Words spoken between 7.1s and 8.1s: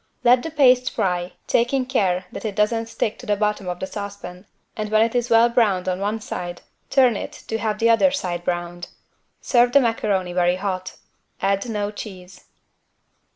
it to have the other